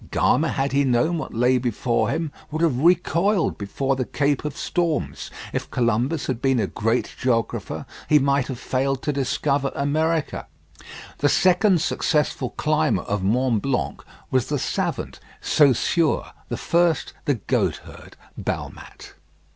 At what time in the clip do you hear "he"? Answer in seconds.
0.71-0.83, 8.09-8.17